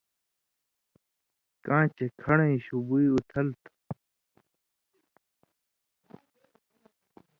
[1.65, 3.71] کاں چے کھن٘ڑیں شُو بُوئ اُتھل تھہ۔